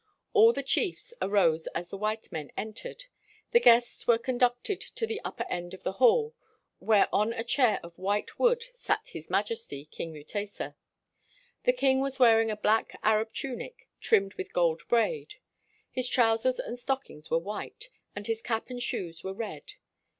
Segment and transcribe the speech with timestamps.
[0.33, 3.03] All the chiefs arose as the white men entered.
[3.51, 6.33] The guests were con ducted to the upper end of the hall
[6.79, 10.73] where on a chair of white wood sat his majesty, King Mutesa.
[11.65, 15.35] The king was wearing a black Arab tunic trimmed with gold braid.
[15.91, 19.73] His trous ers and stockings were white, and his; cap and shoes were red.